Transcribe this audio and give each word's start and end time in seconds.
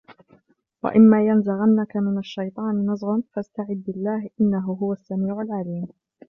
وإما 0.83 1.21
ينزغنك 1.27 1.95
من 1.97 2.17
الشيطان 2.17 2.91
نزغ 2.91 3.19
فاستعذ 3.33 3.75
بالله 3.87 4.29
إنه 4.41 4.59
هو 4.71 4.93
السميع 4.93 5.41
العليم 5.41 5.87